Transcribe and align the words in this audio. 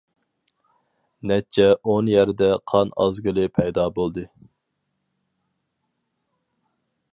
نەچچە 1.31 1.67
ئون 1.91 2.09
يەردە 2.13 2.47
قان 2.71 2.93
ئازگىلى 3.03 3.45
پەيدا 3.59 3.85
بولدى. 3.97 4.27